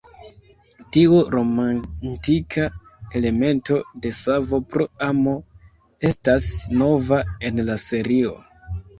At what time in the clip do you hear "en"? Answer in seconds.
7.51-7.61